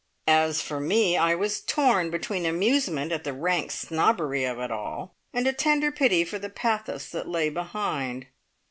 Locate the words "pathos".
6.49-7.07